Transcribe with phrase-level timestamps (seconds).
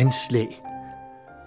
[0.00, 0.62] anslag.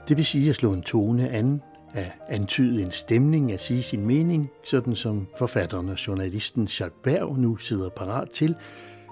[0.08, 1.62] Det vil sige at slå en tone an,
[1.94, 7.38] at antyde en stemning, at sige sin mening, sådan som forfatteren og journalisten Jacques Berg
[7.38, 8.56] nu sidder parat til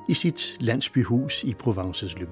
[0.10, 2.28] i sit landsbyhus i Provences Le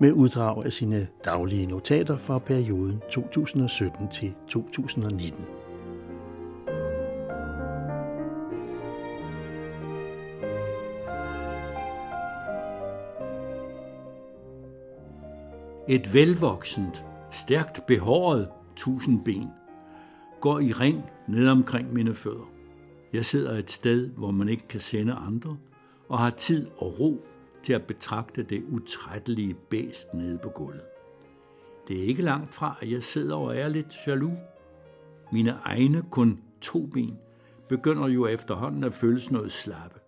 [0.00, 5.57] med uddrag af sine daglige notater fra perioden 2017 til 2019.
[15.90, 19.48] Et velvoksent, stærkt behåret tusindben
[20.40, 22.50] går i ring ned omkring mine fødder.
[23.12, 25.56] Jeg sidder et sted, hvor man ikke kan sende andre,
[26.08, 27.24] og har tid og ro
[27.62, 30.84] til at betragte det utrættelige bæst nede på gulvet.
[31.88, 34.38] Det er ikke langt fra, at jeg sidder og er lidt jaloux.
[35.32, 37.18] Mine egne kun to ben
[37.68, 40.00] begynder jo efterhånden at føles noget slappe.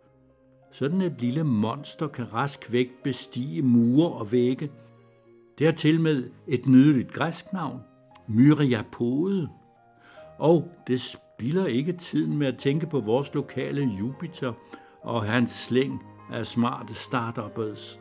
[0.72, 4.70] Sådan et lille monster kan rask væk bestige mure og vægge.
[5.60, 7.80] Det har til med et nydeligt græsk navn,
[8.28, 9.48] Myriapode.
[10.38, 14.52] Og det spilder ikke tiden med at tænke på vores lokale Jupiter
[15.02, 18.00] og hans slæng af smarte startuppers.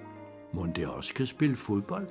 [0.53, 2.07] Må det også kan spille fodbold?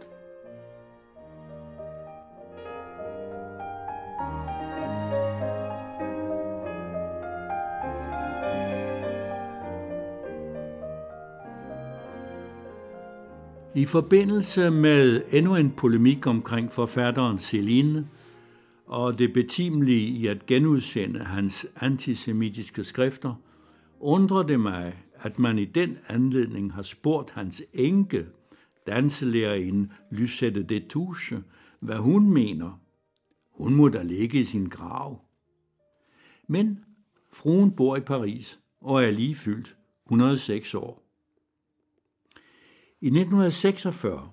[13.78, 18.08] I forbindelse med endnu en polemik omkring forfatteren Celine
[18.86, 23.34] og det betimelige i at genudsende hans antisemitiske skrifter,
[24.00, 28.26] undrer det mig, at man i den anledning har spurgt hans enke,
[28.86, 31.42] danselærerinde Lysette de Touche,
[31.80, 32.80] hvad hun mener.
[33.52, 35.20] Hun må da ligge i sin grav.
[36.48, 36.78] Men
[37.32, 39.76] fruen bor i Paris og er lige fyldt
[40.06, 41.07] 106 år.
[43.00, 44.30] I 1946,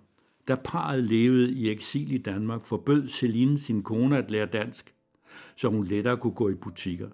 [0.47, 4.95] da parret levede i eksil i Danmark, forbød Celine sin kone at lære dansk,
[5.55, 7.09] så hun lettere kunne gå i butikker.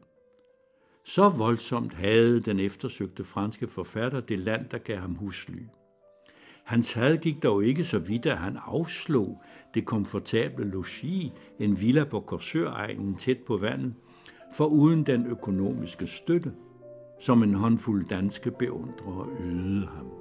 [1.06, 5.64] Så voldsomt havde den eftersøgte franske forfatter det land, der gav ham husly.
[6.66, 9.42] Hans had gik dog ikke så vidt, at han afslog
[9.74, 13.94] det komfortable logi, en villa på Korsøregnen tæt på vandet,
[14.56, 16.54] for uden den økonomiske støtte,
[17.20, 20.21] som en håndfuld danske beundrere ydede ham.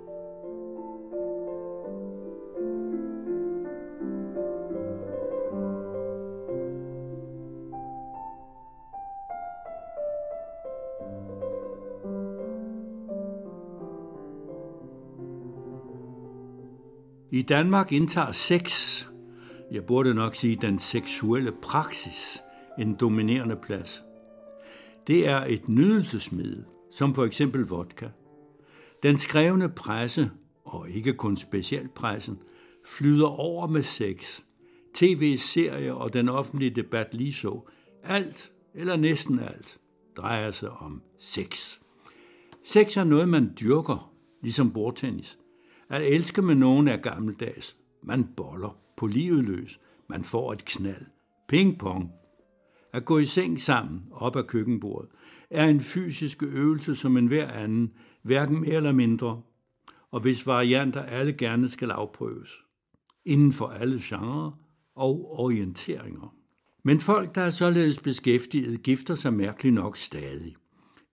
[17.33, 19.05] I Danmark indtager sex,
[19.71, 22.43] jeg burde nok sige den seksuelle praksis,
[22.79, 24.05] en dominerende plads.
[25.07, 28.09] Det er et nydelsesmiddel, som for eksempel vodka.
[29.03, 30.31] Den skrevne presse,
[30.65, 32.39] og ikke kun specialpressen,
[32.87, 34.41] flyder over med sex.
[34.95, 37.69] TV-serier og den offentlige debat lige så.
[38.05, 39.79] Alt, eller næsten alt,
[40.17, 41.79] drejer sig om sex.
[42.65, 44.13] Sex er noget, man dyrker,
[44.43, 45.40] ligesom bordtennis.
[45.91, 47.77] At elske med nogen er gammeldags.
[48.03, 49.81] Man boller på livet løs.
[50.09, 51.07] Man får et knald.
[51.49, 52.13] Ping-pong.
[52.93, 55.11] At gå i seng sammen op ad køkkenbordet
[55.51, 57.93] er en fysisk øvelse som en hver anden,
[58.23, 59.43] hverken mere eller mindre,
[60.11, 62.51] og hvis varianter alle gerne skal afprøves.
[63.25, 64.59] Inden for alle genrer
[64.95, 66.35] og orienteringer.
[66.85, 70.57] Men folk, der er således beskæftiget, gifter sig mærkeligt nok stadig.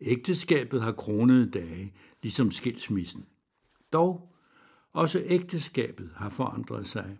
[0.02, 1.94] Ægteskabet har kronede dage,
[2.24, 3.26] ligesom skilsmissen.
[3.94, 4.34] Dog
[4.98, 7.18] også ægteskabet har forandret sig.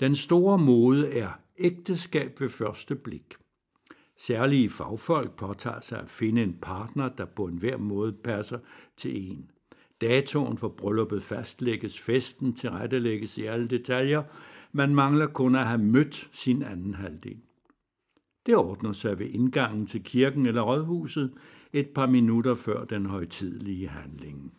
[0.00, 3.34] Den store mode er ægteskab ved første blik.
[4.18, 8.58] Særlige fagfolk påtager sig at finde en partner, der på enhver måde passer
[8.96, 9.50] til en.
[10.00, 14.22] Datoen for brylluppet fastlægges, festen tilrettelægges i alle detaljer.
[14.72, 17.40] Man mangler kun at have mødt sin anden halvdel.
[18.46, 21.32] Det ordner sig ved indgangen til kirken eller rådhuset
[21.72, 24.54] et par minutter før den højtidlige handling.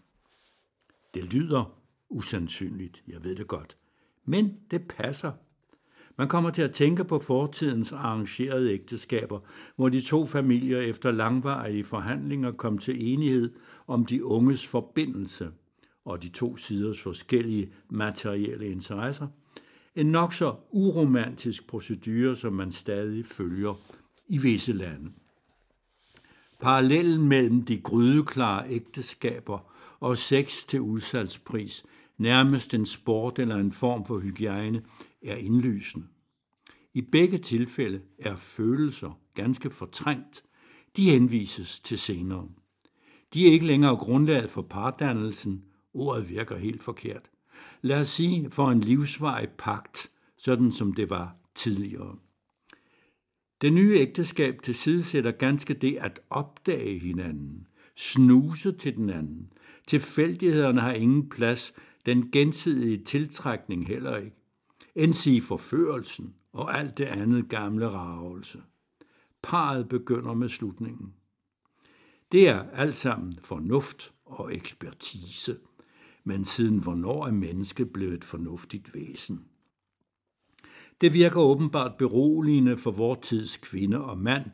[1.13, 1.78] Det lyder
[2.09, 3.77] usandsynligt, jeg ved det godt.
[4.25, 5.31] Men det passer.
[6.17, 9.39] Man kommer til at tænke på fortidens arrangerede ægteskaber,
[9.75, 13.51] hvor de to familier efter langvarige forhandlinger kom til enighed
[13.87, 15.51] om de unges forbindelse
[16.05, 19.27] og de to siders forskellige materielle interesser.
[19.95, 23.73] En nok så uromantisk procedure, som man stadig følger
[24.27, 25.11] i visse lande.
[26.59, 31.85] Parallellen mellem de grydeklare ægteskaber og sex til udsalgspris
[32.19, 34.81] nærmest en sport eller en form for hygiejne,
[35.23, 36.07] er indlysende.
[36.93, 40.43] I begge tilfælde er følelser ganske fortrængt.
[40.97, 42.47] De henvises til senere.
[43.33, 45.63] De er ikke længere grundlaget for pardannelsen.
[45.93, 47.29] Ordet virker helt forkert.
[47.81, 52.15] Lad os sige for en livsvarig pagt sådan som det var tidligere.
[53.61, 59.53] Det nye ægteskab tilsidesætter ganske det at opdage hinanden, snuse til den anden.
[59.87, 61.73] Tilfældighederne har ingen plads,
[62.09, 64.37] den gensidige tiltrækning heller ikke.
[64.95, 68.61] End sige forførelsen og alt det andet gamle ravelse.
[69.43, 71.13] Paret begynder med slutningen.
[72.31, 75.57] Det er alt sammen fornuft og ekspertise.
[76.23, 79.45] Men siden hvornår er mennesket blevet et fornuftigt væsen?
[81.01, 84.45] Det virker åbenbart beroligende for vores tids kvinde og mand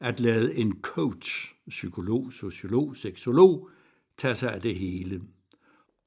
[0.00, 3.70] at lade en coach, psykolog, sociolog, seksolog,
[4.16, 5.22] tage sig af det hele.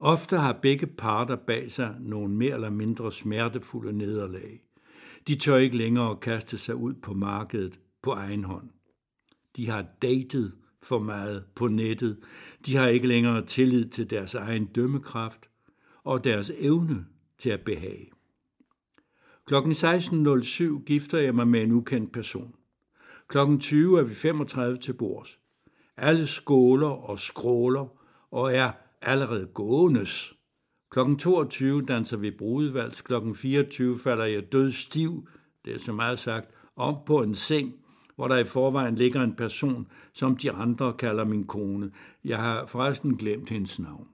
[0.05, 4.61] Ofte har begge parter bag sig nogle mere eller mindre smertefulde nederlag.
[5.27, 8.69] De tør ikke længere kaste sig ud på markedet på egen hånd.
[9.55, 10.53] De har datet
[10.83, 12.19] for meget på nettet.
[12.65, 15.49] De har ikke længere tillid til deres egen dømmekraft
[16.03, 17.05] og deres evne
[17.37, 18.11] til at behage.
[19.45, 22.55] Klokken 16.07 gifter jeg mig med en ukendt person.
[23.27, 25.39] Klokken 20 er vi 35 til bords.
[25.97, 27.87] Alle skåler og skråler
[28.31, 28.71] og er
[29.01, 30.33] allerede gåendes.
[30.91, 33.01] Klokken 22 danser vi brudevals.
[33.01, 35.27] Klokken 24 falder jeg død stiv,
[35.65, 37.73] det er så meget sagt, om på en seng,
[38.15, 41.91] hvor der i forvejen ligger en person, som de andre kalder min kone.
[42.25, 44.07] Jeg har forresten glemt hendes navn.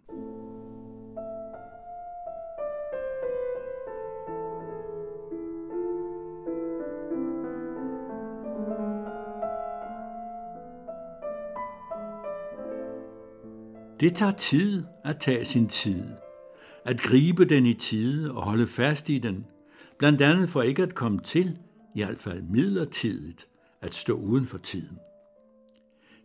[14.01, 16.03] Det tager tid at tage sin tid.
[16.85, 19.45] At gribe den i tide og holde fast i den.
[19.99, 21.57] Blandt andet for ikke at komme til,
[21.95, 23.47] i hvert fald midlertidigt,
[23.81, 24.97] at stå uden for tiden.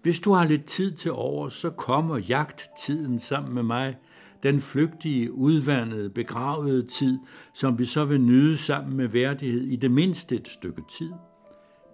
[0.03, 3.97] Hvis du har lidt tid til over, så kommer jagttiden sammen med mig,
[4.43, 7.19] den flygtige, udvandede, begravede tid,
[7.55, 11.13] som vi så vil nyde sammen med værdighed i det mindste et stykke tid,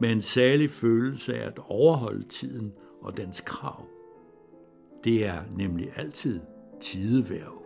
[0.00, 3.87] med en særlig følelse af at overholde tiden og dens krav.
[5.04, 6.40] Det er nemlig altid
[6.81, 7.62] tideværv.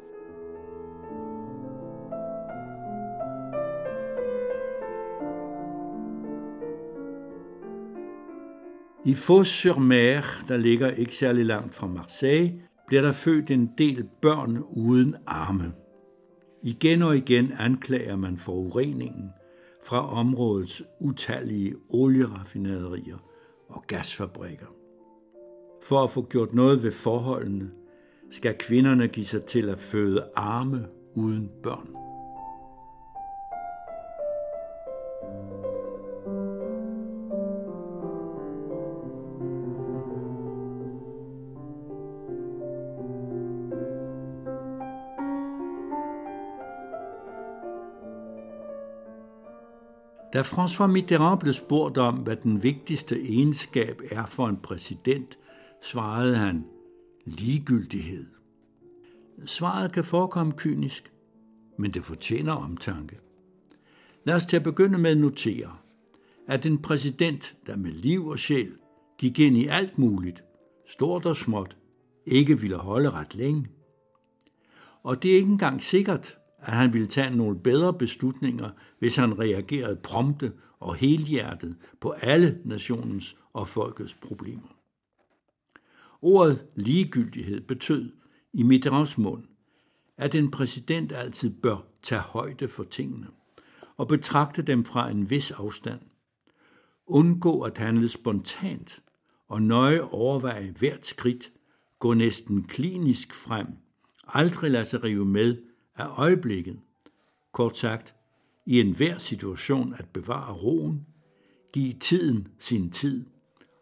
[9.05, 14.59] I Fos-sur-Mer, der ligger ikke særlig langt fra Marseille, bliver der født en del børn
[14.59, 15.73] uden arme.
[16.63, 19.31] Igen og igen anklager man forureningen
[19.85, 23.19] fra områdets utallige olieraffinaderier
[23.69, 24.76] og gasfabrikker.
[25.89, 27.71] For at få gjort noget ved forholdene,
[28.31, 31.89] skal kvinderne give sig til at føde arme uden børn.
[50.33, 55.39] Da François Mitterrand blev spurgt om, hvad den vigtigste egenskab er for en præsident,
[55.83, 56.65] svarede han
[57.25, 58.27] ligegyldighed.
[59.45, 61.13] Svaret kan forekomme kynisk,
[61.79, 63.19] men det fortjener omtanke.
[64.25, 65.77] Lad os til at begynde med at notere,
[66.49, 68.73] at en præsident, der med liv og sjæl
[69.19, 70.45] gik ind i alt muligt,
[70.87, 71.77] stort og småt,
[72.27, 73.67] ikke ville holde ret længe.
[75.03, 79.39] Og det er ikke engang sikkert, at han ville tage nogle bedre beslutninger, hvis han
[79.39, 84.76] reagerede prompte og helhjertet på alle nationens og folkets problemer.
[86.23, 88.13] Ordet ligegyldighed betød
[88.53, 89.45] i Mitterrands mund,
[90.17, 93.27] at en præsident altid bør tage højde for tingene
[93.97, 96.01] og betragte dem fra en vis afstand.
[97.07, 99.03] Undgå at handle spontant
[99.49, 101.53] og nøje overveje hvert skridt,
[101.99, 103.67] gå næsten klinisk frem,
[104.27, 105.63] aldrig lade sig rive med
[105.97, 106.81] af øjeblikket.
[107.53, 108.15] Kort sagt,
[108.67, 111.07] i enhver situation at bevare roen,
[111.73, 113.27] give tiden sin tid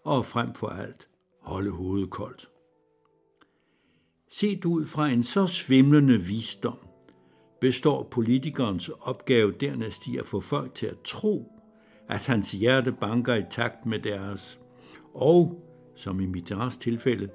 [0.05, 1.09] og frem for alt
[1.45, 2.51] holde hovedet koldt.
[4.31, 6.79] Set ud fra en så svimlende visdom,
[7.61, 11.53] består politikernes opgave dernæst i at få folk til at tro,
[12.09, 14.59] at hans hjerte banker i takt med deres,
[15.15, 17.29] og, som i Mitterrands tilfælde,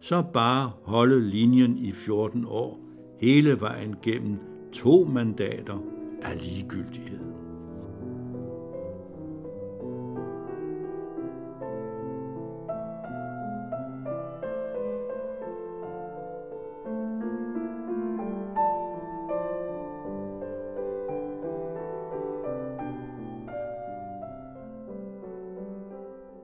[0.00, 2.80] så bare holde linjen i 14 år,
[3.18, 4.38] hele vejen gennem
[4.72, 5.78] to mandater
[6.22, 7.31] af ligegyldighed.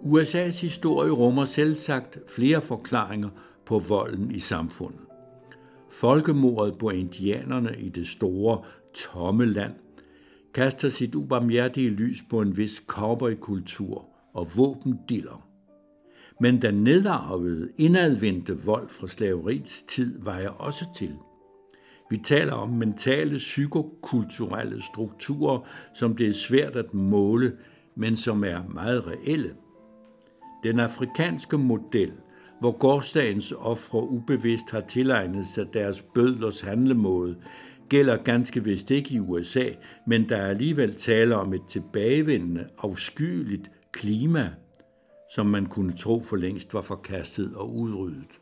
[0.08, 3.28] USA's historie rummer selvsagt flere forklaringer
[3.66, 5.00] på volden i samfundet.
[5.90, 8.62] Folkemordet på indianerne i det store,
[8.94, 9.72] tomme land
[10.54, 15.48] kaster sit ubarmhjertige lys på en vis cowboykultur og våbendiller.
[16.40, 21.14] Men den nedarvede, indadvendte vold fra slaveriets tid vejer også til.
[22.10, 25.58] Vi taler om mentale psykokulturelle strukturer,
[25.94, 27.52] som det er svært at måle,
[27.94, 29.54] men som er meget reelle.
[30.62, 32.12] Den afrikanske model,
[32.60, 37.36] hvor gårdsdagens ofre ubevidst har tilegnet sig deres bødlers handlemåde,
[37.88, 39.64] gælder ganske vist ikke i USA,
[40.06, 44.50] men der er alligevel tale om et tilbagevendende, afskyeligt klima,
[45.34, 48.40] som man kunne tro for længst var forkastet og udryddet.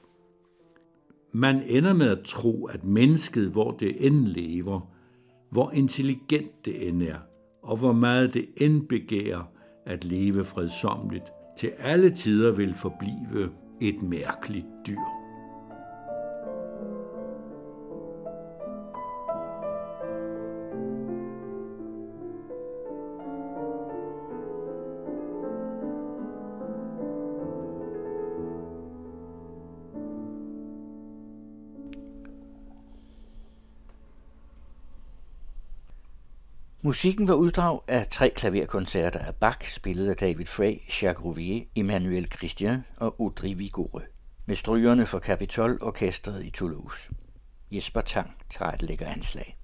[1.32, 4.92] Man ender med at tro, at mennesket, hvor det end lever,
[5.50, 7.18] hvor intelligent det end er,
[7.62, 9.42] og hvor meget det end begærer
[9.86, 11.24] at leve fredsomligt,
[11.56, 15.15] til alle tider vil forblive et mærkeligt dyr.
[36.86, 42.26] Musikken var uddrag af tre klaverkoncerter af Bach, spillet af David Frey, Jacques Rouvier, Emmanuel
[42.36, 44.04] Christian og Audrey Vigoureux,
[44.46, 47.10] med strygerne for Capitol Orkestret i Toulouse.
[47.70, 49.56] Jesper Tang tager et lækker anslag.